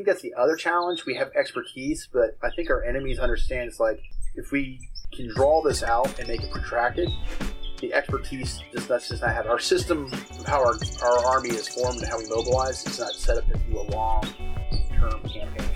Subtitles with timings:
[0.00, 1.04] think that's the other challenge.
[1.04, 4.00] We have expertise, but I think our enemies understand it's like
[4.34, 4.80] if we
[5.12, 7.10] can draw this out and make it protracted,
[7.82, 10.10] the expertise just that's just not have our system,
[10.46, 12.86] how our, our army is formed and how we mobilize.
[12.86, 14.22] is not set up to do a long
[14.88, 15.68] term campaign.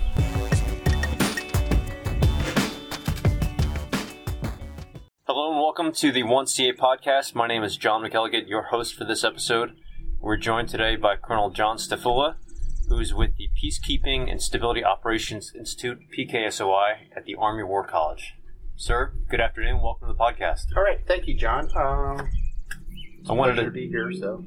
[5.27, 7.35] Hello and welcome to the 1CA podcast.
[7.35, 9.73] My name is John McElligott, your host for this episode.
[10.19, 12.37] We're joined today by Colonel John Stafula,
[12.87, 18.33] who's with the Peacekeeping and Stability Operations Institute, PKSOI, at the Army War College.
[18.75, 19.81] Sir, good afternoon.
[19.81, 20.65] Welcome to the podcast.
[20.75, 21.69] All right, thank you, John.
[21.75, 22.29] Um,
[23.29, 24.11] I wanted to be here.
[24.13, 24.43] So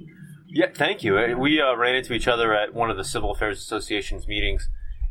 [0.47, 1.19] Yeah, thank you.
[1.19, 4.69] Uh, We uh, ran into each other at one of the Civil Affairs Association's meetings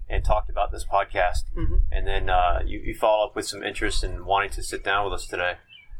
[0.09, 1.43] and talked about this podcast.
[1.55, 1.81] Mhm.
[1.91, 5.03] And then uh, you, you follow up with some interest in wanting to sit down
[5.03, 5.53] with us today.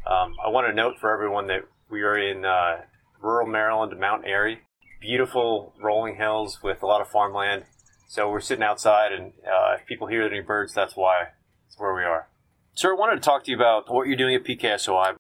[0.06, 2.82] Um, I want to note for everyone that we are in uh,
[3.22, 4.62] rural Maryland, Mount Airy.
[5.00, 7.64] Beautiful rolling hills with a lot of farmland.
[8.08, 11.30] So we're sitting outside, and uh, if people hear any birds, that's why.
[11.66, 12.30] That's where we are.
[12.74, 15.16] Sir, I wanted to talk to you about what you're doing at PKSOI.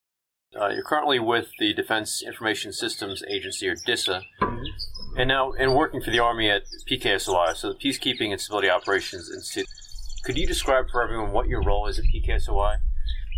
[0.59, 4.21] Uh, you're currently with the Defense Information Systems Agency, or DISA,
[5.17, 9.29] and now and working for the Army at PKSOI, so the Peacekeeping and Stability Operations
[9.33, 9.67] Institute.
[10.23, 12.77] Could you describe for everyone what your role is at PKSOI,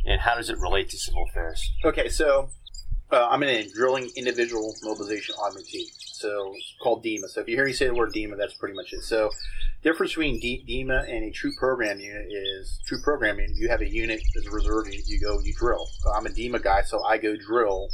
[0.06, 1.72] and how does it relate to civil affairs?
[1.84, 2.50] Okay, so
[3.12, 5.88] uh, I'm in a drilling individual mobilization augmentee,
[6.20, 7.28] so it's called DIMA.
[7.30, 9.04] So if you hear me say the word DIMA, that's pretty much it.
[9.04, 9.30] So
[9.84, 13.54] difference between D- DIMA and a true program unit is true programming.
[13.56, 15.08] You have a unit as a reserve unit.
[15.08, 15.88] You go, you drill.
[16.02, 17.90] So I'm a DIMA guy, so I go drill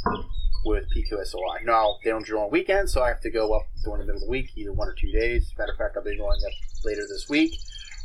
[0.64, 1.64] with PKSOI.
[1.64, 4.22] Now they don't drill on weekends, so I have to go up during the middle
[4.22, 5.52] of the week, either one or two days.
[5.56, 7.52] Matter of fact, I'll be going up later this week.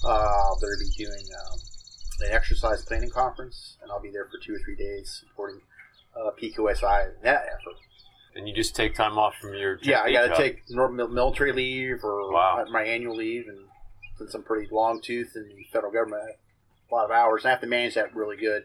[0.06, 1.60] Uh, they're going to be doing um,
[2.28, 5.62] an exercise planning conference, and I'll be there for two or three days supporting
[6.16, 7.76] uh, PQSI in that effort.
[8.36, 12.04] And you just take time off from your Yeah, I got to take military leave
[12.04, 12.66] or Wow.
[12.72, 13.60] my annual leave, and
[14.18, 16.36] since I'm pretty long tooth in the federal government, I have
[16.92, 18.64] a lot of hours, and I have to manage that really good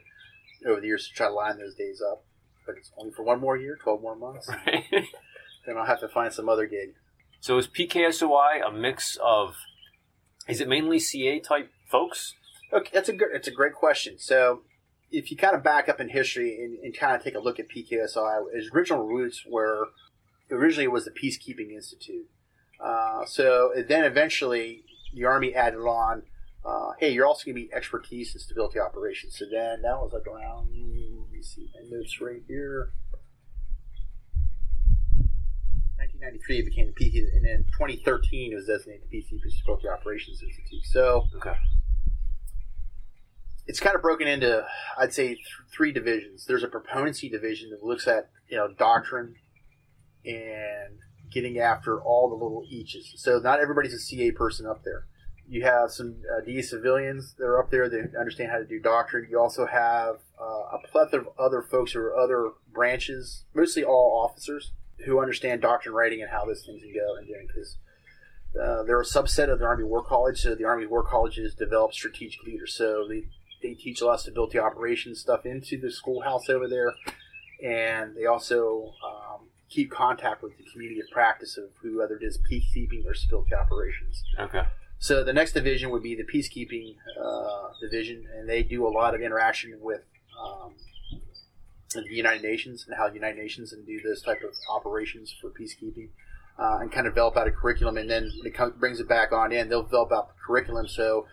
[0.67, 2.25] over the years to try to line those days up.
[2.65, 4.49] But it's only for one more year, 12 more months.
[4.67, 6.95] then I'll have to find some other gig.
[7.41, 9.57] so is PKSOI a mix of?
[10.49, 12.35] Is it mainly CA type folks?
[12.73, 13.29] Okay, that's a good.
[13.33, 14.17] It's a great question.
[14.19, 14.63] So,
[15.11, 17.59] if you kind of back up in history and, and kind of take a look
[17.59, 19.89] at PKSI, its original roots were
[20.51, 22.27] originally it was the Peacekeeping Institute.
[22.83, 24.85] Uh, so then eventually
[25.15, 26.23] the Army added on,
[26.65, 29.39] uh, hey, you're also going to be expertise in stability operations.
[29.39, 30.69] So then that was like around.
[30.71, 32.93] Let me see my notes right here.
[35.97, 40.43] 1993 it became the PK, and then 2013 it was designated the Peacekeeping Stability Operations
[40.43, 40.85] Institute.
[40.85, 41.57] So Okay.
[43.67, 44.65] It's kind of broken into
[44.99, 49.35] i'd say th- three divisions there's a proponency division that looks at you know doctrine
[50.25, 50.99] and
[51.33, 55.07] getting after all the little eaches so not everybody's a ca person up there
[55.49, 58.81] you have some uh, DE civilians that are up there that understand how to do
[58.81, 59.27] doctrine.
[59.31, 64.23] You also have uh, a plethora of other folks who are other branches, mostly all
[64.25, 64.73] officers,
[65.05, 67.47] who understand doctrine writing and how those things can go and doing.
[67.47, 67.79] Because
[68.61, 71.95] uh, they're a subset of the Army War College, so the Army War Colleges developed
[71.95, 72.75] strategic leaders.
[72.75, 73.25] So they,
[73.63, 76.95] they teach a lot of stability operations stuff into the schoolhouse over there,
[77.65, 82.23] and they also um, keep contact with the community of practice of who whether it
[82.23, 84.23] is peacekeeping or stability operations.
[84.39, 84.63] Okay.
[84.99, 89.15] So the next division would be the peacekeeping uh, division, and they do a lot
[89.15, 90.01] of interaction with
[90.43, 90.75] um,
[91.95, 95.51] the United Nations and how the United Nations and do this type of operations for
[95.51, 96.09] peacekeeping,
[96.59, 97.97] uh, and kind of develop out a curriculum.
[97.97, 100.89] And then when it comes, brings it back on in, they'll develop out the curriculum.
[100.89, 101.27] So,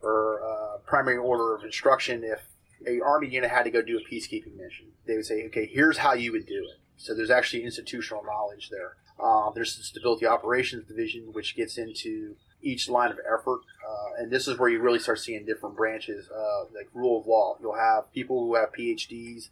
[0.00, 2.42] for uh, primary order of instruction, if
[2.86, 5.98] a army unit had to go do a peacekeeping mission, they would say, "Okay, here's
[5.98, 8.96] how you would do it." So there's actually institutional knowledge there.
[9.18, 14.30] Uh, there's the stability operations division, which gets into each line of effort, uh, and
[14.30, 17.56] this is where you really start seeing different branches, uh, like rule of law.
[17.60, 19.50] You'll have people who have PhDs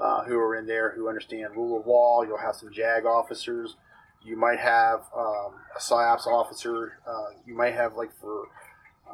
[0.00, 2.22] uh, who are in there who understand rule of law.
[2.22, 3.76] You'll have some JAG officers.
[4.22, 6.98] You might have um, a PSYOPS officer.
[7.06, 8.48] Uh, you might have like for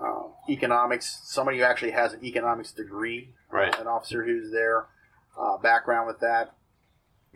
[0.01, 3.79] uh, economics, somebody who actually has an economics degree, Right.
[3.79, 4.87] an officer who's there,
[5.39, 6.53] uh, background with that.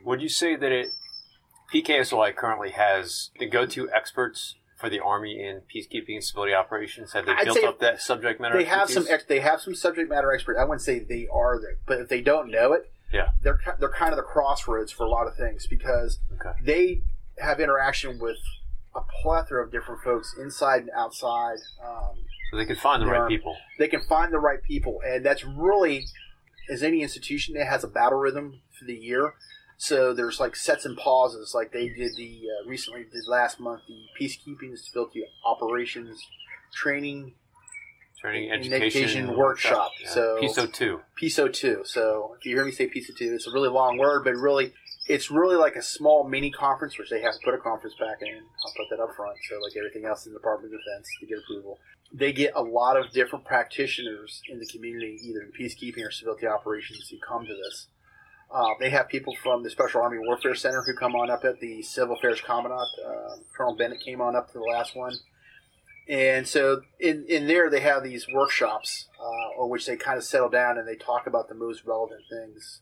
[0.04, 0.88] Would you say that it
[1.72, 7.12] PKSOI currently has the go-to experts for the Army in peacekeeping and civilian operations?
[7.12, 8.56] Have they I'd built up that subject matter?
[8.56, 10.58] They have some ex- they have some subject matter experts.
[10.58, 13.32] I wouldn't say they are there, but if they don't know it, Yeah.
[13.42, 16.52] they're they're kind of the crossroads for a lot of things because Okay.
[16.62, 17.02] they
[17.38, 18.38] have interaction with
[18.94, 21.58] a plethora of different folks inside and outside.
[21.84, 23.56] Um, So they can find the right people.
[23.78, 26.04] they can find the right people, and that's really
[26.70, 29.34] as any institution that has a battle rhythm for the year.
[29.76, 33.82] So there's like sets and pauses, like they did the uh, recently did last month
[33.88, 36.20] the peacekeeping stability operations
[36.72, 37.34] training
[38.20, 39.92] Training education, education workshop.
[40.02, 40.10] Yeah.
[40.10, 41.00] So PSOTEW.
[41.18, 41.80] PISO two.
[41.86, 44.74] So if you hear me say PSOTEW, it's a really long word, but really,
[45.08, 48.18] it's really like a small mini conference, which they have to put a conference pack
[48.20, 48.36] in.
[48.36, 49.38] I'll put that up front.
[49.48, 51.78] So like everything else in the Department of Defense to get approval.
[52.12, 56.46] They get a lot of different practitioners in the community, either in peacekeeping or stability
[56.46, 57.86] operations, who come to this.
[58.52, 61.60] Uh, they have people from the Special Army Warfare Center who come on up at
[61.60, 62.88] the Civil Affairs Commandant.
[63.04, 65.14] Uh, Colonel Bennett came on up to the last one.
[66.08, 70.48] And so in, in there, they have these workshops, uh, which they kind of settle
[70.48, 72.80] down and they talk about the most relevant things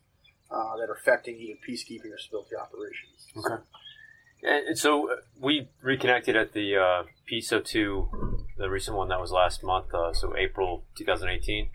[0.49, 3.27] uh, that are affecting either peacekeeping or stability operations.
[3.37, 3.61] Okay.
[4.41, 9.31] And and so uh, we reconnected at the uh, PSOTEW, the recent one that was
[9.31, 11.69] last month, uh, so April 2018.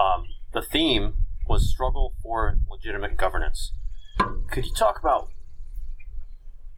[0.00, 1.14] Um, the theme
[1.46, 3.72] was struggle for legitimate governance.
[4.50, 5.28] Could you talk about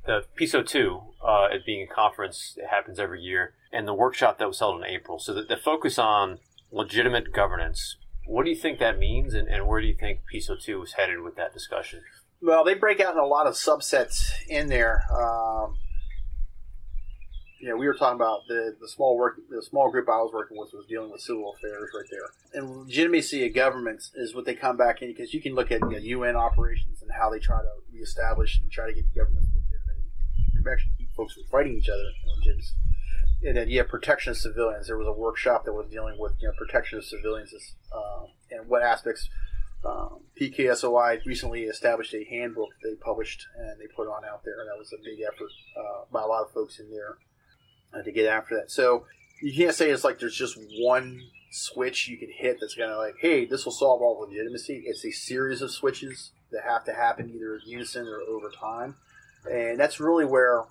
[0.06, 4.48] the PSOTEW, uh, it being a conference that happens every year, and the workshop that
[4.48, 5.18] was held in April?
[5.18, 6.38] So the, the focus on
[6.70, 7.96] legitimate governance,
[8.26, 11.20] what do you think that means, and, and where do you think PSOTEW was headed
[11.20, 12.00] with that discussion?
[12.40, 15.02] Well, they break out in a lot of subsets in there.
[15.10, 15.76] Um,
[17.68, 20.56] know, we were talking about the, the small work, the small group I was working
[20.56, 22.60] with was dealing with civil affairs right there.
[22.62, 25.80] And legitimacy of governments is what they come back in because you can look at
[25.80, 29.48] you know, UN operations and how they try to reestablish and try to get governments
[29.52, 30.04] legitimate.
[30.54, 32.04] You actually keep folks from fighting each other.
[32.36, 32.74] Legitimacy.
[33.42, 34.86] and then you have protection of civilians.
[34.86, 37.52] There was a workshop that was dealing with you know protection of civilians
[37.92, 39.28] uh, and what aspects.
[39.84, 44.58] Um, PKSOI recently established a handbook they published and they put on out there.
[44.58, 47.18] And that was a big effort uh, by a lot of folks in there
[47.94, 48.70] uh, to get after that.
[48.70, 49.06] So
[49.42, 51.20] you can't say it's like there's just one
[51.50, 54.82] switch you can hit that's going to like, hey, this will solve all legitimacy.
[54.86, 58.96] It's a series of switches that have to happen either in unison or over time,
[59.50, 60.62] and that's really where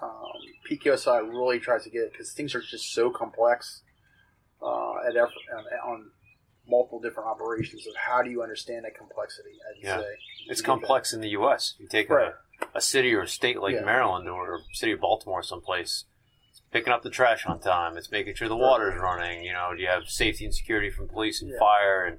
[0.00, 0.32] um,
[0.70, 3.82] PKSI really tries to get it because things are just so complex
[4.62, 6.10] uh, at effort, on, on
[6.68, 9.50] multiple different operations of how do you understand that complexity?
[9.70, 9.98] I'd Yeah.
[10.00, 10.06] say
[10.48, 11.74] It's complex in the U.S.
[11.78, 12.32] You take Right.
[12.72, 13.84] a, a city or a state like Yeah.
[13.84, 16.04] Maryland or city of Baltimore, someplace.
[16.74, 17.96] Picking up the trash on time.
[17.96, 19.44] It's making sure the water's running.
[19.44, 21.58] You know, you have safety and security from police and Yeah.
[21.60, 22.18] fire and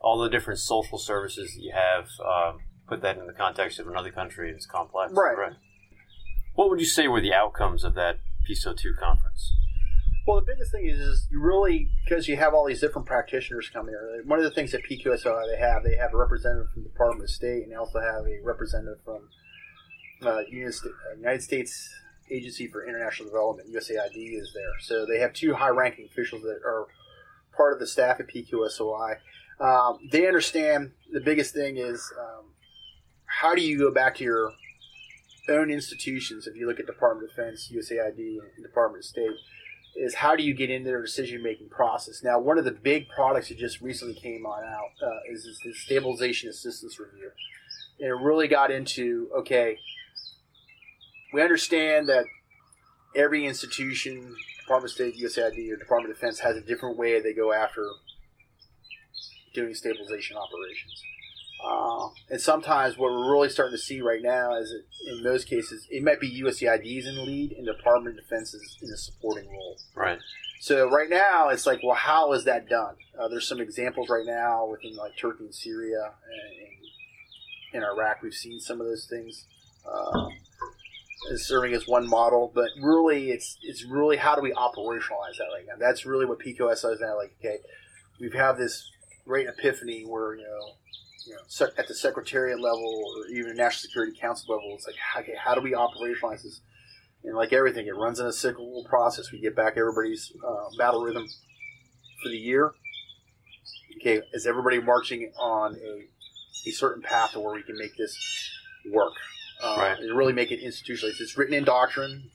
[0.00, 2.08] all the different social services that you have.
[2.24, 4.50] Um, put that in the context of another country.
[4.50, 5.12] It's complex.
[5.12, 5.52] Right.
[6.54, 8.18] What would you say were the outcomes of that
[8.48, 9.52] PSOTEW conference?
[10.26, 13.68] Well, the biggest thing is, is you really because you have all these different practitioners
[13.68, 14.22] come here.
[14.24, 17.24] One of the things that PQSI they have, they have a representative from the Department
[17.24, 19.28] of State, and they also have a representative from
[20.22, 21.94] uh, United, uh, United States
[22.32, 23.68] Agency for International Development.
[23.68, 26.86] USAID is there, so they have two high-ranking officials that are
[27.56, 29.16] part of the staff at PKSOI.
[29.60, 32.46] Um, they understand the biggest thing is um,
[33.26, 34.52] how do you go back to your
[35.48, 36.46] own institutions?
[36.46, 39.30] If you look at Department of Defense, USAID, and Department of State
[39.94, 42.22] is how do you get into their decision making process?
[42.22, 45.58] Now, one of the big products that just recently came on out uh, is this,
[45.64, 47.30] this stabilization assistance review,
[48.00, 49.78] and it really got into okay,
[51.32, 52.24] we understand that
[53.14, 57.32] every institution, Department of State, USAID, or Department of Defense has a different way they
[57.32, 57.88] go after
[59.54, 61.02] doing stabilization operations.
[61.64, 65.46] Uh, and sometimes what we're really starting to see right now is that in most
[65.46, 68.96] cases, it might be USAIDs in the lead and Department of Defense is in a
[68.96, 69.76] supporting role.
[69.94, 70.18] Right.
[70.60, 72.96] So right now, it's like, well, how is that done?
[73.18, 76.12] Uh, there's some examples right now within like Turkey and Syria
[77.72, 78.22] and in Iraq.
[78.22, 79.46] We've seen some of those things
[79.86, 80.28] um,
[81.30, 85.48] as serving as one model, but really, it's it's really how do we operationalize that
[85.54, 85.74] right now?
[85.78, 87.16] That's really what PQSI is now.
[87.16, 87.58] Like, okay,
[88.20, 88.90] we've had this
[89.26, 90.74] great epiphany where you know.
[91.24, 95.36] You know, at the secretariat level or even National Security Council level, it's like, okay,
[95.38, 96.62] how do we operationalize this?
[97.22, 99.30] And like everything, it runs in a cyclical process.
[99.30, 101.28] We get back everybody's uh, battle rhythm
[102.20, 102.72] for the year.
[104.00, 108.18] Okay, is everybody marching on a, a certain path to where we can make this
[108.90, 109.12] work?
[109.62, 109.98] Uh, Right.
[109.98, 111.20] And really make it institutionalized.
[111.20, 112.30] It's written in doctrine.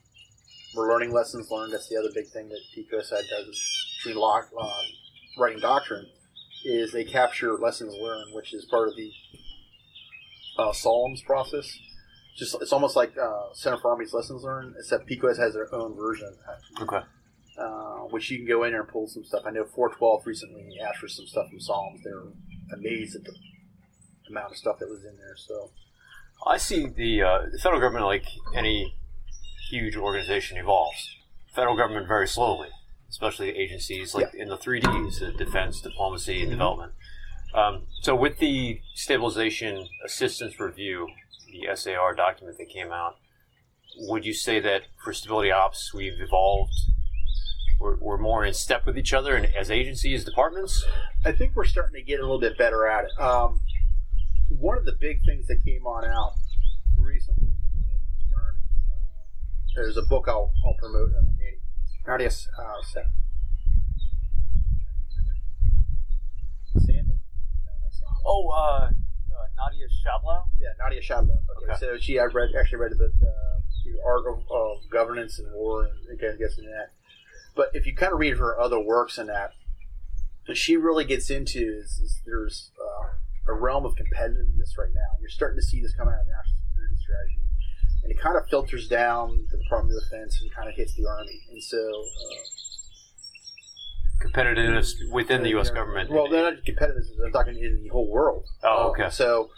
[0.74, 1.72] We're learning lessons learned.
[1.72, 4.70] That's the other big thing that PQSI does between lock, uh,
[5.38, 6.06] writing doctrine
[6.64, 9.10] is they capture lessons learned, which is part of the
[10.58, 11.78] uh, SOLLIMS process
[12.38, 15.96] just it's almost like uh, Center for Army's lessons learned, except PQS has their own
[15.96, 16.32] version
[16.80, 17.00] Okay.
[17.58, 19.42] uh, which you can go in there and pull some stuff.
[19.44, 22.00] I know 412 recently asked for some stuff from SOLLIMS.
[22.04, 23.32] They're amazed at the
[24.30, 25.34] amount of stuff that was in there.
[25.36, 25.70] So
[26.46, 28.94] I see the, uh, the federal government like any
[29.70, 31.16] huge organization evolves.
[31.54, 32.68] Federal government very slowly,
[33.10, 36.52] especially agencies like in the three Ds: uh, defense, diplomacy, and Mhm.
[36.52, 36.92] development.
[37.54, 41.08] Um, so, with the stabilization assistance review,
[41.50, 43.16] the SAR document that came out,
[43.96, 46.72] would you say that for stability ops we've evolved
[47.80, 50.84] we're, we're more in step with each other and as agencies, departments.
[51.24, 53.20] I think we're starting to get a little bit better at it.
[53.20, 53.60] Um,
[54.48, 56.34] one of the big things that came on out
[56.96, 58.58] recently uh, from the Army,
[58.90, 61.10] uh, there's a book I'll, I'll promote.
[61.10, 61.22] Uh,
[62.06, 63.00] Nadia uh, Sa-
[66.78, 67.14] Sandow?
[67.14, 68.90] No, that's not- Oh, uh, uh,
[69.56, 70.42] Nadia Shablau.
[70.60, 71.38] Yeah, Nadia Schadlow.
[71.56, 71.76] Okay, Okay.
[71.78, 75.84] so she I read actually read the uh, the art of, of governance and war,
[75.84, 76.90] and again gets into that.
[77.54, 79.52] But if you kind of read her other works and that,
[80.46, 83.08] what she really gets into is, is there's uh,
[83.48, 85.10] a realm of competitiveness right now.
[85.20, 87.40] You're starting to see this come out of the national security strategy,
[88.04, 90.94] and it kind of filters down to the Department of Defense and kind of hits
[90.94, 91.40] the Army.
[91.50, 92.36] And so, uh,
[94.20, 95.70] Competitiveness within the U.S.
[95.70, 96.10] government.
[96.10, 97.06] Well, they're not competitiveness.
[97.24, 98.44] I'm talking in the whole world.
[98.64, 99.10] Oh, Uh, okay.
[99.10, 99.48] so,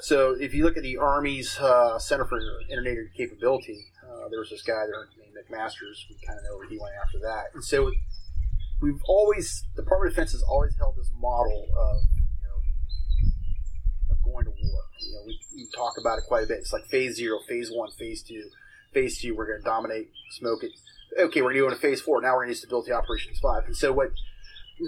[0.00, 4.48] so if you look at the Army's uh, Center for Integrated Capability, uh, there was
[4.48, 6.08] this guy there named McMasters.
[6.08, 7.52] We kind of know where he went after that.
[7.52, 7.92] And so,
[8.80, 12.25] we've always the Department of Defense has always held this model of you know of
[14.44, 14.82] going war.
[15.00, 16.58] You know, we, we talk about it quite a bit.
[16.58, 18.50] It's like phase zero, phase one, phase two.
[18.92, 20.72] Phase two, we're going to dominate, smoke it.
[21.18, 22.20] Okay, we're going to go into phase four.
[22.20, 23.64] Now we're going to stability operations five.
[23.66, 24.10] And so what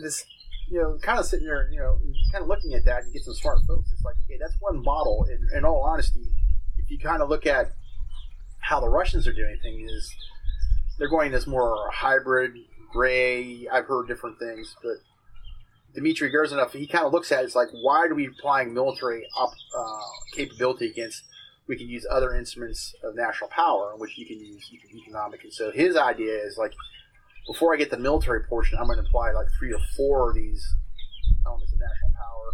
[0.02, 0.24] this
[0.70, 1.98] you know, kind of sitting there, you know,
[2.32, 3.90] kind of looking at that, and get some smart folks.
[3.90, 5.26] It's like, okay, that's one model.
[5.28, 6.26] And in all honesty,
[6.76, 7.72] if you kind of look at
[8.60, 10.14] how the Russians are doing things, is
[10.98, 12.52] they're going this more hybrid,
[12.92, 13.66] gray.
[13.68, 14.96] I've heard different things, but
[15.98, 19.26] Dmitry Gerzanov, he kind of looks at it, it's like, why are we applying military
[19.36, 20.00] op, uh,
[20.34, 21.24] capability against?
[21.66, 25.44] We can use other instruments of national power, which you can use economic.
[25.44, 26.72] And so his idea is like,
[27.46, 30.34] before I get the military portion, I'm going to apply like three or four of
[30.34, 30.66] these
[31.44, 32.52] elements of national power.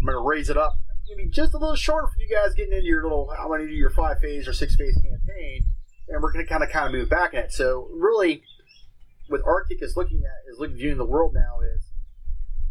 [0.00, 0.72] I'm going to raise it up,
[1.08, 3.66] maybe just a little short for you guys getting into your little, I'm going to
[3.66, 5.64] do your five phase or six phase campaign,
[6.08, 7.52] and we're going to kind of kind of move back in it.
[7.52, 8.42] So really,
[9.28, 11.84] what ARCIC is looking at is looking viewing the world now is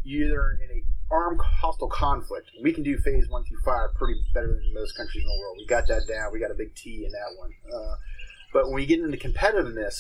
[0.06, 2.50] either in a armed hostile conflict.
[2.62, 5.58] We can do phase one through five pretty better than most countries in the world.
[5.58, 6.32] We got that down.
[6.34, 7.52] We got a big T in that one.
[7.72, 7.96] Uh,
[8.52, 9.96] but when we get into competitiveness,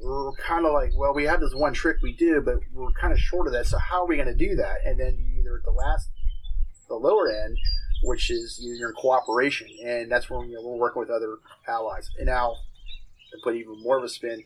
[0.00, 3.12] we're kind of like, well, we have this one trick we do, but we're kind
[3.12, 3.66] of short of that.
[3.66, 4.78] So how are we going to do that?
[4.84, 6.08] And then you either at the last,
[6.88, 7.56] the lower end,
[8.04, 12.08] which is you're in cooperation, and that's when you know, we're working with other allies.
[12.16, 12.54] And now,
[13.32, 14.44] to put even more of a spin,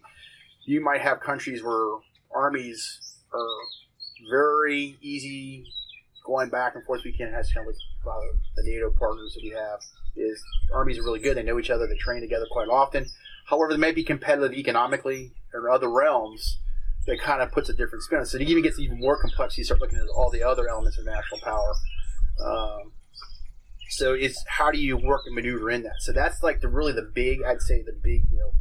[0.64, 1.99] you might have countries where
[2.35, 2.99] armies
[3.32, 3.59] are
[4.31, 5.64] very easy
[6.25, 7.02] going back and forth.
[7.05, 7.75] We can have kind of
[8.07, 9.81] uh, the NATO partners that we have
[10.17, 11.37] is armies are really good.
[11.37, 11.87] They know each other.
[11.87, 13.07] They train together quite often.
[13.47, 16.59] However, they may be competitive economically or other realms.
[17.07, 18.19] That kind of puts a different spin.
[18.19, 18.26] on it.
[18.26, 19.59] So it even gets even more complex.
[19.59, 21.75] You start looking at all the other elements of national power.
[22.45, 22.93] Um,
[23.91, 25.97] so it's how do you work and maneuver in that?
[25.99, 28.52] So that's like the really the big, I'd say the big, you know,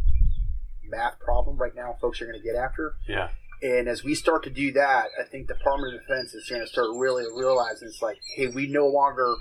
[0.84, 1.96] math problem right now.
[2.02, 2.96] Folks are going to get after.
[3.08, 3.30] Yeah.
[3.62, 6.68] And as we start to do that, I think Department of Defense is going to
[6.68, 9.36] start really realizing it's like, hey, we no longer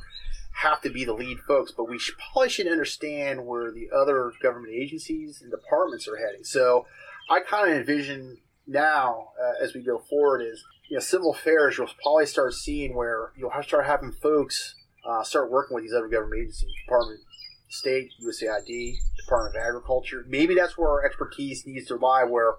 [0.53, 4.33] have to be the lead folks, but we should, probably should understand where the other
[4.43, 6.45] government agencies and departments are heading.
[6.45, 6.87] So
[7.31, 11.79] I kind of envision now, uh, as we go forward, is you know, civil affairs.
[11.79, 14.75] You'll probably start seeing where you'll start having folks
[15.05, 20.25] uh, start working with these other government agencies, Department of State, USAID, Department of Agriculture.
[20.29, 22.55] Maybe that's where our expertise needs to lie, where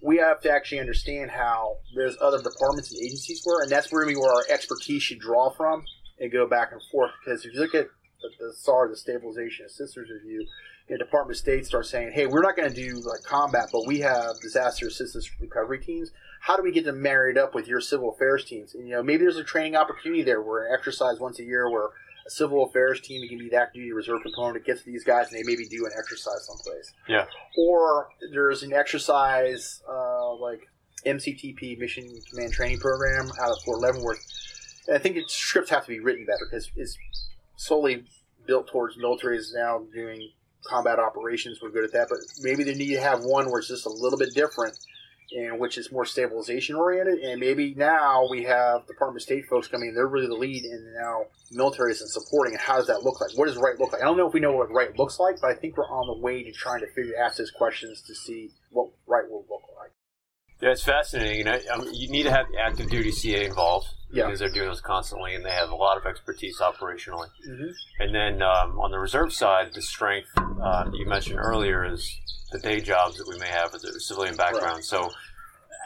[0.00, 4.16] we have to actually understand how there's other departments and agencies were, and that's really
[4.16, 5.84] where our expertise should draw from
[6.20, 7.10] and go back and forth.
[7.24, 7.88] Because if you look at
[8.22, 10.46] the, the SAR, the Stabilization Assistance Review,
[10.88, 13.86] the Department of State starts saying, "Hey, we're not going to do like combat, but
[13.86, 16.12] we have disaster assistance recovery teams.
[16.40, 18.74] How do we get them married up with your civil affairs teams?
[18.74, 21.70] And you know, maybe there's a training opportunity there where an exercise once a year
[21.70, 21.88] where
[22.28, 25.02] a civil affairs team it can be the active duty reserve component that gets these
[25.02, 26.92] guys, and they maybe do an exercise someplace.
[27.08, 27.24] Yeah.
[27.56, 30.68] Or there's an exercise uh, like
[31.06, 34.24] MCTP Mission Command Training Program out of Fort Leavenworth.
[34.86, 36.96] And I think its scripts have to be written better because it's
[37.56, 38.04] solely
[38.46, 40.30] built towards military is now doing
[40.64, 41.60] combat operations.
[41.62, 43.90] We're good at that, but maybe they need to have one where it's just a
[43.90, 44.76] little bit different,
[45.32, 47.18] and which is more stabilization oriented.
[47.18, 50.64] And maybe now we have Department of State folks coming in; they're really the lead,
[50.64, 52.54] and now military isn't supporting.
[52.54, 53.30] And how does that look like?
[53.36, 54.02] What does right look like?
[54.02, 56.06] I don't know if we know what right looks like, but I think we're on
[56.06, 59.62] the way to trying to figure ask those questions to see what right will look
[59.78, 59.90] like.
[60.60, 61.46] Yeah, it's fascinating.
[61.46, 64.24] You um, know, you need to have the active duty CA involved Yeah.
[64.26, 67.28] because they're doing this constantly, and they have a lot of expertise operationally.
[67.48, 67.70] Mm-hmm.
[68.00, 72.18] And then um, on the reserve side, the strength uh, you mentioned earlier is
[72.52, 74.84] the day jobs that we may have with a civilian background.
[74.84, 75.10] So,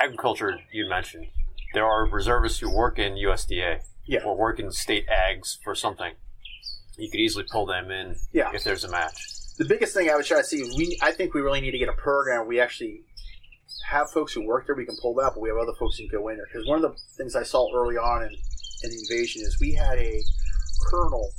[0.00, 1.26] agriculture, you mentioned,
[1.75, 4.23] there are reservists who work in USDA Yeah.
[4.25, 6.14] or work in state ags for something.
[6.99, 8.50] You could easily pull them in Yeah.
[8.55, 9.14] if there's a match.
[9.59, 11.79] the biggest thing I would try to see we I think we really need to
[11.79, 13.02] get a program we actually
[13.88, 16.09] have folks who work there we can pull that, but we have other folks who
[16.09, 16.47] can go in there.
[16.52, 19.73] Because one of the things I saw early on in, in the invasion is we
[19.73, 20.23] had a
[20.91, 21.31] colonel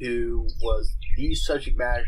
[0.00, 2.04] who was the subject matter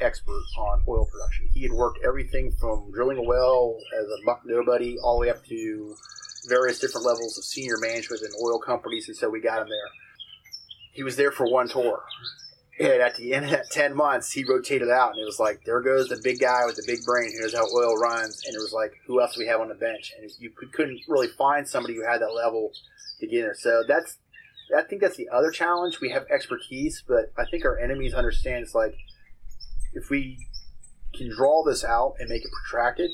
[0.00, 1.48] expert on oil production.
[1.52, 5.30] He had worked everything from drilling a well as a buck nobody all the way
[5.30, 5.94] up to
[6.48, 9.88] various different levels of senior management in oil companies, and so we got him there.
[10.92, 12.02] He was there for one tour.
[12.80, 15.60] And at the end of that 10 months, he rotated out, and it was like,
[15.66, 18.42] there goes the big guy with the big brain who knows how oil runs.
[18.46, 20.14] And it was like, who else do we have on the bench?
[20.18, 22.72] And you couldn't really find somebody who had that level
[23.20, 23.54] to get in there.
[23.54, 24.16] So that's,
[24.74, 26.00] I think that's the other challenge.
[26.00, 28.94] We have expertise, but I think our enemies understand it's like,
[29.92, 30.38] if we
[31.14, 33.10] can draw this out and make it protracted,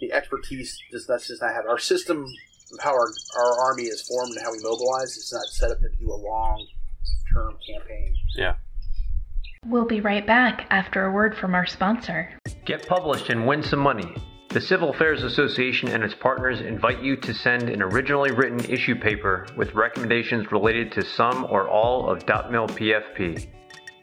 [0.00, 2.24] the expertise does that's just not have our system
[2.72, 5.16] of how our, our army is formed and how we mobilize.
[5.16, 6.66] It's not set up to do a long
[7.32, 8.14] term campaign.
[8.34, 8.54] Yeah.
[9.66, 12.30] We'll be right back after a word from our sponsor.
[12.64, 14.14] Get published and win some money.
[14.50, 18.94] The Civil Affairs Association and its partners invite you to send an originally written issue
[18.94, 23.46] paper with recommendations related to some or all of .mil PFP.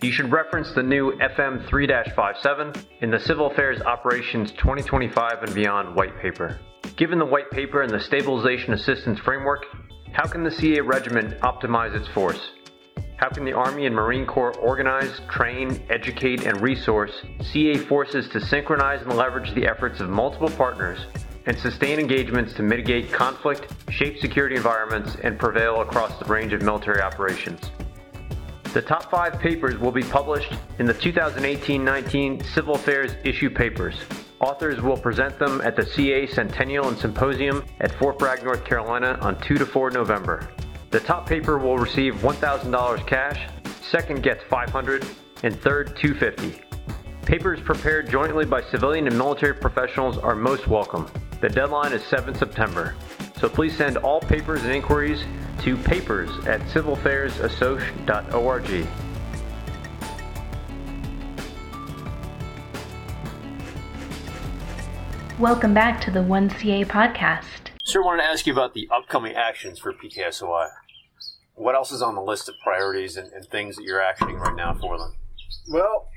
[0.02, 5.56] You should reference the new FM 3 57 in the Civil Affairs Operations 2025 and
[5.56, 6.60] Beyond white paper.
[6.96, 9.66] Given the white paper and the Stabilization Assistance Framework,
[10.12, 12.52] how can the CA Regiment optimize its force?
[13.18, 18.42] How can the Army and Marine Corps organize, train, educate, and resource CA forces to
[18.42, 21.00] synchronize and leverage the efforts of multiple partners
[21.46, 26.62] and sustain engagements to mitigate conflict, shape security environments, and prevail across the range of
[26.62, 27.72] military operations?
[28.74, 33.96] The top five papers will be published in the 2018 19 Civil Affairs Issue Papers.
[34.42, 39.18] Authors will present them at the CA Centennial and Symposium at Fort Bragg, North Carolina
[39.22, 40.50] on 2 to 4 November.
[40.92, 43.48] The top paper will receive $1,000 cash,
[43.82, 45.06] second gets 500,
[45.44, 46.62] and third 250.
[47.26, 51.10] Papers prepared jointly by civilian and military professionals are most welcome.
[51.42, 52.96] The deadline is 7 September.
[53.40, 55.26] So please send all papers and inquiries
[55.64, 58.88] to papers at civilaffairsassoc.org.
[65.38, 67.65] Welcome back to the 1CA podcast.
[67.86, 70.70] Sir, I wanted to ask you about the upcoming actions for PKSOI
[71.56, 74.56] what else is on the list of priorities and, and things that you're actioning right
[74.56, 75.16] now for them?
[75.70, 76.10] Well,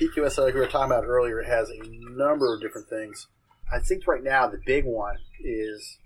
[0.00, 3.28] PQS, like we were talking about earlier, has a number of different things.
[3.72, 5.98] I think right now the big one is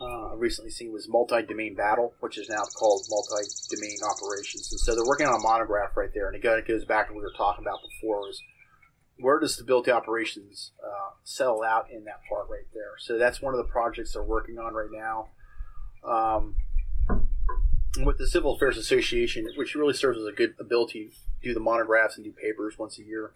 [0.00, 4.70] uh, recently seen was multi-domain battle, which is now called multi-domain operations.
[4.70, 6.26] And so they're working on a monograph right there.
[6.26, 8.42] And again, it goes back to what we were talking about before: is
[9.18, 12.92] where does the stability operations uh, settle out in that part right there?
[12.98, 15.28] So that's one of the projects they're working on right now.
[16.04, 16.56] Um,
[18.02, 21.60] with the Civil Affairs Association, which really serves as a good ability to do the
[21.60, 23.32] monographs and do papers once a year.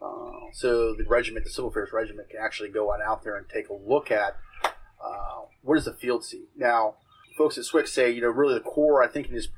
[0.00, 3.46] Uh, so the regiment, the Civil Affairs Regiment, can actually go on out there and
[3.48, 6.44] take a look at uh, what does the field see.
[6.56, 6.94] Now,
[7.36, 9.48] folks at SWCS say, you know, really the core, I think, is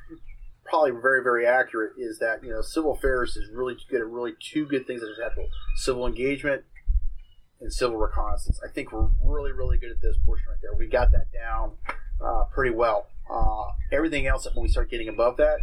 [0.64, 4.32] probably very, very accurate, is that, you know, civil affairs is really good at really
[4.40, 6.62] two good things that just happen civil engagement
[7.60, 8.60] and civil reconnaissance.
[8.64, 10.74] I think we're really, really good at this portion right there.
[10.74, 11.72] We got that down
[12.20, 13.06] uh, pretty well.
[13.30, 15.58] Uh, everything else, when we start getting above that,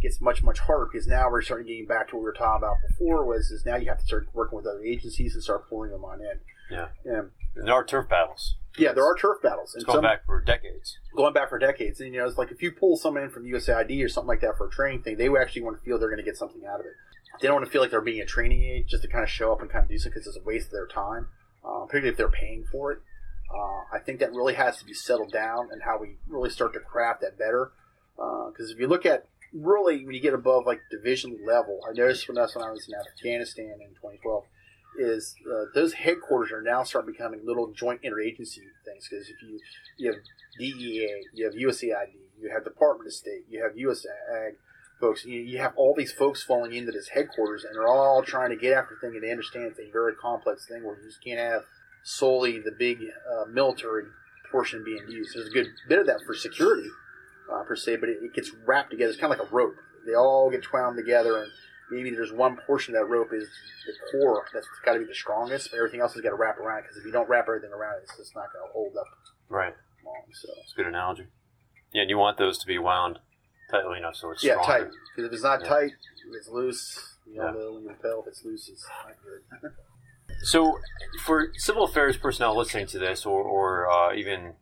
[0.00, 2.62] gets much much harder because now we're starting getting back to what we were talking
[2.62, 3.24] about before.
[3.24, 6.04] Was is now you have to start working with other agencies and start pulling them
[6.04, 6.40] on in.
[6.70, 6.88] Yeah.
[7.04, 8.56] And, and there are turf battles.
[8.78, 9.74] Yeah, there are turf battles.
[9.74, 10.98] It's and going some, back for decades.
[11.16, 13.44] Going back for decades, and you know, it's like if you pull someone in from
[13.44, 16.08] USAID or something like that for a training thing, they actually want to feel they're
[16.08, 16.92] going to get something out of it.
[17.40, 19.30] They don't want to feel like they're being a training aid just to kind of
[19.30, 21.28] show up and kind of do something because it's a waste of their time,
[21.64, 22.98] uh, particularly if they're paying for it.
[23.52, 26.74] Uh, I think that really has to be settled down and how we really start
[26.74, 27.72] to craft that better.
[28.16, 31.92] Because uh, if you look at really when you get above like division level, I
[31.92, 34.44] noticed when that's when I was in Afghanistan in 2012,
[34.98, 39.08] is uh, those headquarters are now starting becoming little joint interagency things.
[39.08, 39.60] Because if you
[39.96, 40.20] you have
[40.58, 44.56] DEA, you have USAID, you have Department of State, you have USAG
[45.00, 48.50] folks, you, you have all these folks falling into this headquarters, and they're all trying
[48.50, 51.24] to get after things, and they understand it's a very complex thing where you just
[51.24, 51.62] can't have
[52.02, 54.04] solely the big uh, military
[54.52, 55.34] portion being used.
[55.34, 56.90] There's a good bit of that for security
[57.52, 59.10] uh, per se, but it, it, gets wrapped together.
[59.10, 59.74] It's kind of like a rope.
[60.06, 61.50] They all get wound together, and
[61.90, 63.48] maybe there's one portion of that rope is
[63.86, 66.58] the core that's got to be the strongest, but everything else has got to wrap
[66.58, 66.82] around.
[66.82, 69.06] Because if you don't wrap everything around it, it's just not going to hold up.
[69.48, 69.74] Right.
[70.04, 71.26] Long, so it's a good analogy.
[71.92, 73.18] Yeah, and you want those to be wound
[73.70, 74.84] tightly enough so it's yeah stronger.
[74.84, 74.92] tight.
[75.14, 75.68] Because if it's not yeah.
[75.68, 75.92] tight,
[76.28, 77.60] if it's loose, you don't yeah.
[77.60, 78.22] know when you repel.
[78.22, 79.72] If it's loose, it's not good.
[80.42, 80.78] So,
[81.24, 84.54] for civil affairs personnel listening to this, or, or uh, even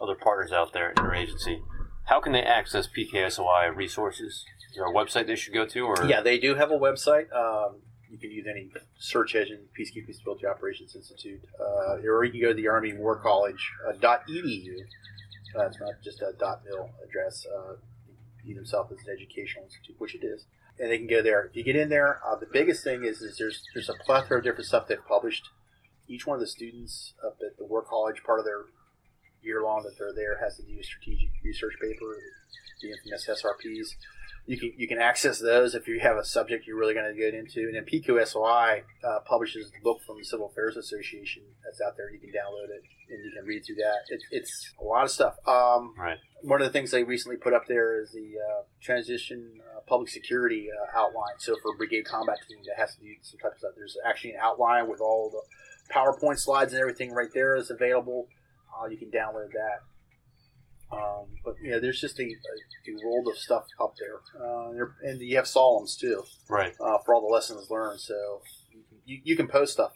[0.00, 1.62] other partners out there in our agency,
[2.04, 4.44] how can they access PKSOI resources?
[4.70, 5.80] Is there a website they should go to?
[5.80, 7.32] Or yeah, they do have a website.
[7.32, 7.76] Um,
[8.10, 12.48] you can use any search engine, Peacekeeping Stability Operations Institute, uh, or you can go
[12.48, 14.76] to the Army War College uh, .edu.
[15.56, 16.32] Uh, it's not just a
[16.64, 17.46] .mil address.
[17.46, 17.74] Uh,
[18.44, 20.44] he himself is an educational institute, which it is,
[20.78, 21.44] and they can go there.
[21.44, 24.38] If you get in there, uh, the biggest thing is, is there's there's a plethora
[24.38, 25.48] of different stuff they've published.
[26.06, 28.64] Each one of the students up at the War College, part of their
[29.44, 32.16] year long that they're there, has to do a strategic research paper,
[32.82, 33.94] the infamous SRPs
[34.46, 37.18] you can you can access those if you have a subject you're really going to
[37.18, 37.60] get into.
[37.60, 42.10] And then PKSOI uh, publishes the book from the Civil Affairs Association that's out there.
[42.10, 44.00] You can download it and you can read through that.
[44.08, 45.36] It, it's a lot of stuff.
[45.46, 46.18] Um, Right.
[46.42, 50.10] One of the things they recently put up there is the uh, transition uh, public
[50.10, 51.38] security uh, outline.
[51.38, 54.32] So for brigade combat team that has to do some type of stuff, there's actually
[54.32, 58.28] an outline with all the PowerPoint slides and everything right there is available.
[58.80, 59.80] Uh, you can download that.
[60.92, 64.70] Um, but yeah, there's just a, a, a world of stuff up there, uh,
[65.02, 66.72] and, you have SOLLIMS too Right.
[66.80, 68.00] uh, for all the lessons learned.
[68.00, 69.92] So you can, you, you can post stuff.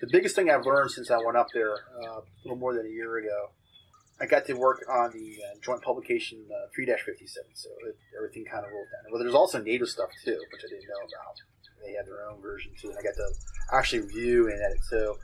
[0.00, 2.86] The biggest thing I've learned since I went up there uh, a little more than
[2.86, 3.50] a year ago,
[4.20, 7.48] I got to work on the uh, joint publication uh, 3 57.
[7.54, 9.12] So it, everything kind of rolled down.
[9.12, 11.34] Well, there's also native stuff too, which I didn't know about.
[11.84, 13.28] They had their own version too, and I got to
[13.72, 14.78] actually review and edit.
[14.88, 15.18] So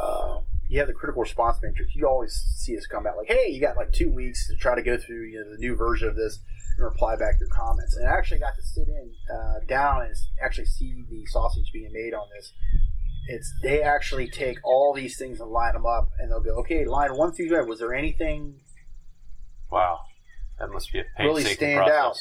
[0.00, 0.38] uh,
[0.74, 1.94] you have the critical response matrix.
[1.94, 4.74] You always see this come out like, hey, you got like two weeks to try
[4.74, 6.40] to go through you know, the new version of this
[6.76, 7.96] and reply back your comments.
[7.96, 10.12] And I actually got to sit in uh, down and
[10.44, 12.52] actually see the sausage being made on this.
[13.28, 16.84] It's they actually take all these things and line them up, and they'll go, okay,
[16.84, 17.68] line one through five.
[17.68, 18.56] Was there anything
[19.70, 20.00] Wow.
[20.58, 21.94] That must be a really stand process.
[21.94, 22.16] out?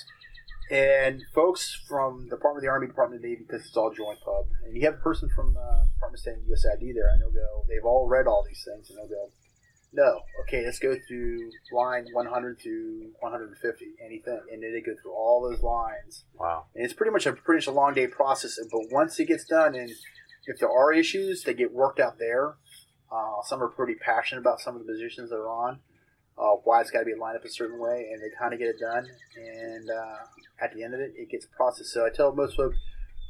[0.71, 3.91] And folks from the Department of the Army, Department of the Navy, because it's all
[3.93, 7.09] joint pub, and you have a person from uh, Department of State and USAID there,
[7.09, 9.29] and they'll go, they've all read all these things, and they'll go,
[9.95, 15.13] no, okay, let's go through line 100 to 150, anything, and then they go through
[15.13, 16.65] all those lines, Wow.
[16.73, 18.57] and it's pretty much a pretty much a long day process.
[18.71, 19.91] But once it gets done, and
[20.47, 22.55] if there are issues, they get worked out there.
[23.11, 25.79] Uh, some are pretty passionate about some of the positions they're on,
[26.37, 28.59] uh, why it's got to be lined up a certain way, and they kind of
[28.59, 29.05] get it done.
[29.37, 31.91] And uh, at the end of it, it gets processed.
[31.91, 32.77] So I tell most folks,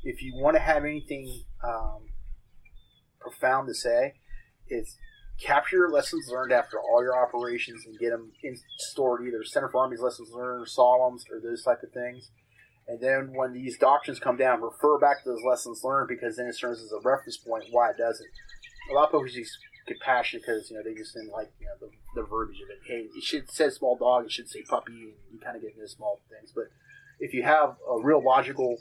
[0.04, 2.08] if you want to have anything um,
[3.20, 4.13] profound to say,
[4.68, 4.98] it's
[5.39, 9.70] capture your lessons learned after all your operations and get them in, stored either Center
[9.70, 12.30] for Army's lessons learned or SOLLIMS or those type of things.
[12.88, 16.48] And then when these doctrines come down, refer back to those lessons learned because then
[16.48, 18.30] it serves as a reference point why it doesn't.
[18.92, 19.34] A lot of folks
[20.02, 22.80] passionate because you know they just didn't like you know the, the verbiage of it.
[22.86, 25.76] Hey, it should say small dog, it should say puppy, and you kind of get
[25.76, 26.52] into small things.
[26.54, 26.65] But
[27.19, 28.78] if you have a real logical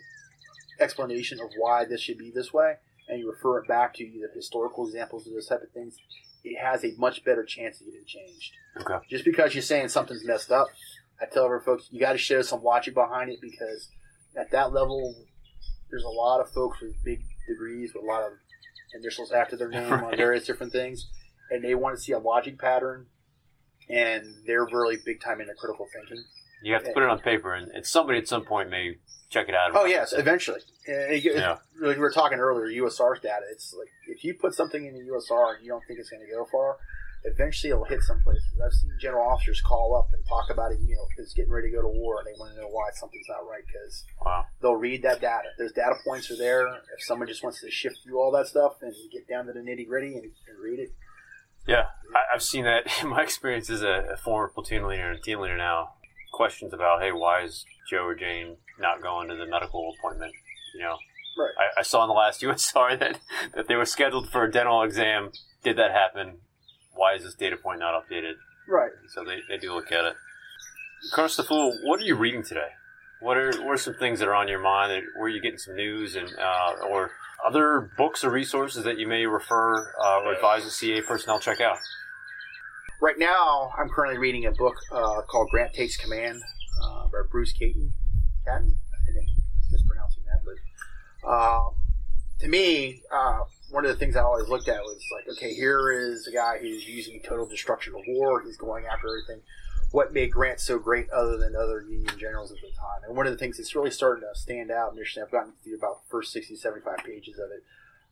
[0.80, 2.74] explanation of why this should be this way,
[3.08, 5.96] and you refer it back to either historical examples of those type of things,
[6.44, 8.52] it has a much better chance of getting changed.
[8.80, 9.04] Okay.
[9.10, 10.66] Just because you're saying something's messed up,
[11.20, 13.88] I tell our folks you got to show some logic behind it because
[14.36, 15.14] at that level,
[15.90, 18.32] there's a lot of folks with big degrees with a lot of
[18.94, 21.08] initials after their name on various different things,
[21.50, 23.06] and they want to see a logic pattern,
[23.88, 26.22] and they're really big time into critical thinking.
[26.62, 28.96] You have to put it on paper, and, and somebody at some point may
[29.30, 29.72] check it out.
[29.74, 30.60] Oh yes, eventually.
[30.86, 31.58] It- it- Yeah.
[31.80, 33.44] like we were talking earlier, USR's data.
[33.50, 36.24] It's like if you put something in the USR and you don't think it's going
[36.24, 36.76] to go far,
[37.24, 38.44] eventually it'll hit some places.
[38.64, 40.78] I've seen general officers call up and talk about it.
[40.80, 42.90] You know, it's getting ready to go to war, and they want to know why
[42.94, 44.44] something's not right because Wow.
[44.60, 45.48] they'll read that data.
[45.58, 46.66] Those data points are there.
[46.96, 49.60] If someone just wants to shift through all that stuff and get down to the
[49.60, 50.90] nitty gritty and, and read it,
[51.66, 55.18] Yeah, I, I've seen that in my experience as a, a former platoon leader and
[55.18, 55.90] a team leader now.
[56.32, 60.32] Questions about, hey, why is Joe or Jane not going to the medical appointment?
[60.74, 60.96] You know,
[61.38, 61.52] right?
[61.76, 63.20] I, I saw in the last USR that,
[63.54, 65.30] that they were scheduled for a dental exam.
[65.62, 66.38] Did that happen?
[66.94, 68.34] Why is this data point not updated?
[68.68, 68.92] Right.
[69.08, 70.14] So they, they do look at it.
[71.12, 72.68] Colonel Staful, what are you reading today?
[73.20, 74.90] What are what are some things that are on your mind?
[74.90, 77.10] That, where are you getting some news and uh, or
[77.46, 81.60] other books or resources that you may refer uh, or advise the CA personnel check
[81.60, 81.78] out?
[83.00, 86.40] Right now, I'm currently reading a book uh, called Grant Takes Command
[86.84, 87.92] uh, by Bruce Caton.
[88.44, 88.76] Catton?
[88.76, 91.74] I think I'm mispronouncing that, but um,
[92.40, 93.40] to me, uh,
[93.72, 96.58] one of the things I always looked at was like, okay, here is a guy
[96.58, 98.42] who's using total destruction of war.
[98.42, 99.42] He's going after everything.
[99.92, 103.02] What made Grant so great other than other Union generals at the time?
[103.06, 105.76] And one of the things that's really starting to stand out, and I've gotten through
[105.76, 107.64] about the first 60, 75 pages of it,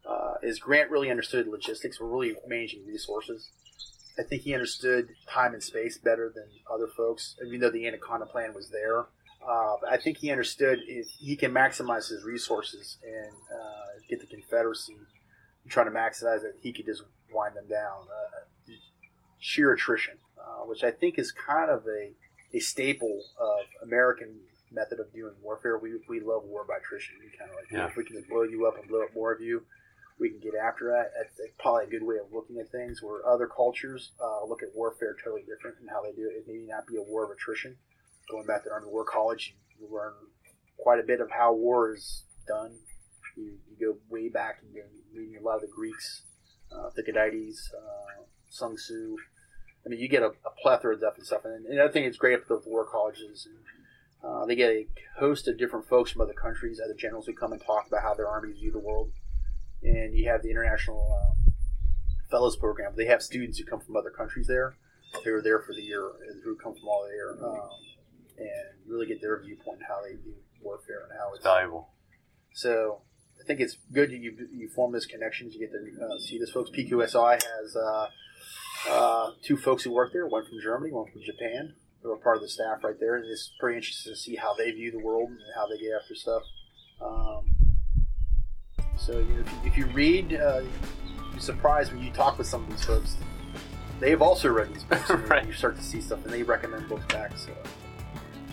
[0.08, 2.00] uh, is Grant really understood logistics.
[2.00, 3.50] We're really managing resources.
[4.18, 8.26] I think he understood time and space better than other folks, even though the Anaconda
[8.26, 9.00] plan was there.
[9.46, 14.26] Uh, I think he understood if he can maximize his resources and uh, get the
[14.26, 14.96] Confederacy
[15.70, 17.02] try to maximize it, he could just
[17.32, 18.02] wind them down.
[18.08, 18.72] Uh,
[19.38, 22.12] sheer attrition, uh, which I think is kind of a,
[22.54, 24.36] a staple of American
[24.72, 25.78] method of doing warfare.
[25.78, 27.14] We we love war by attrition.
[27.20, 27.86] We kind of like Yeah.
[27.88, 29.62] if we can just blow you up and blow up more of you,
[30.18, 31.12] we can get after that.
[31.16, 33.02] That's that's probably a good way of looking at things.
[33.02, 36.36] Where other cultures uh, look at warfare totally different and how they do it.
[36.38, 37.76] It may not be a war of attrition.
[38.30, 40.12] Going back to Army War College, you learn
[40.78, 42.76] quite a bit of how war is done.
[43.36, 46.22] You, you go way back and you're reading a lot of the Greeks,
[46.72, 49.16] uh, Thucydides, uh, Sun Tzu.
[49.84, 51.44] I mean, you get a, a plethora of different stuff.
[51.44, 53.46] And, and I think it's great at the war colleges.
[53.46, 53.58] And,
[54.22, 54.86] uh, they get a
[55.18, 58.12] host of different folks from other countries, other generals who come and talk about how
[58.14, 59.12] their armies view the world.
[59.82, 61.50] And you have the International uh,
[62.30, 62.92] Fellows Program.
[62.96, 64.74] They have students who come from other countries there,
[65.24, 67.70] who are there for the year, and who come from all there, um,
[68.36, 71.88] and really get their viewpoint on how they view warfare and how It's it's valuable.
[72.52, 73.00] so
[73.40, 75.54] I think it's good you you form those connections.
[75.54, 76.70] You get to uh, see those folks.
[76.70, 78.06] PQSI has uh,
[78.88, 82.36] uh, two folks who work there, one from Germany, one from Japan, who are part
[82.36, 83.16] of the staff right there.
[83.16, 85.92] And it's pretty interesting to see how they view the world and how they get
[86.00, 86.42] after stuff.
[87.00, 87.44] Um,
[88.98, 90.62] so you know, if, you, if you read, uh,
[91.32, 93.16] you're surprised when you talk with some of these folks.
[94.00, 95.46] They've also read these books, and Right.
[95.46, 97.36] you start to see stuff, and they recommend books back.
[97.36, 97.50] So,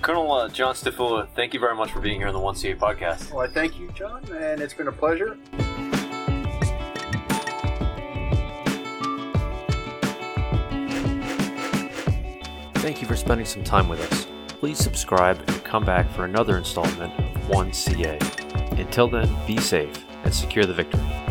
[0.02, 3.32] Colonel uh, John Stifula, thank you very much for being here on the 1CA podcast.
[3.32, 5.38] well, I thank you, John, and it's been a pleasure.
[12.76, 14.28] Thank you for spending some time with us.
[14.60, 18.80] Please subscribe and come back for another installment of 1CA.
[18.80, 21.27] Until then, be safe and secure the victory.